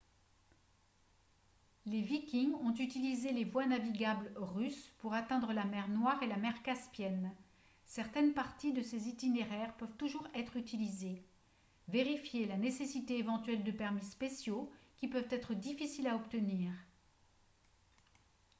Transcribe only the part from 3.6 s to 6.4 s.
navigables russes pour atteindre la mer noire et la